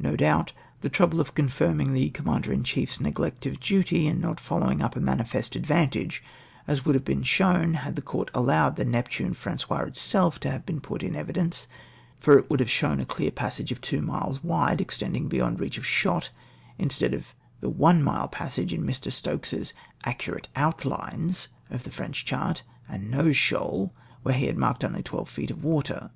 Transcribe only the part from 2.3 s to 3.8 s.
o cler in chiefs neglect of